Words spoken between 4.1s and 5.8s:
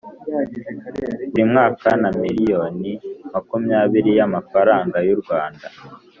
y’amafaranga y’ u Rwanda